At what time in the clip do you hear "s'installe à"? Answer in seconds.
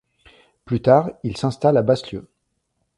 1.37-1.83